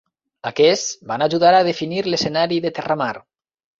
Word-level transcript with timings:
Aquests 0.51 0.87
van 1.11 1.23
ajudar 1.27 1.53
a 1.59 1.67
definir 1.69 2.01
l'escenari 2.09 2.59
de 2.65 2.73
Terramar. 2.79 3.11